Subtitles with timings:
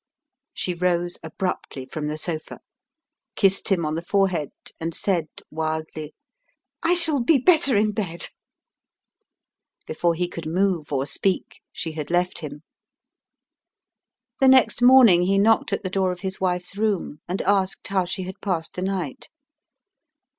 [0.55, 2.61] She rose abruptly from the sofa,
[3.35, 6.15] kissed him on the forehead, and said wildly,
[6.81, 8.29] "I shall be better in bed!"
[9.85, 12.63] Before he could move or speak she had left him.
[14.39, 18.05] The next morning he knocked at the door of his wife's room, and asked how
[18.05, 19.29] she had passed the night.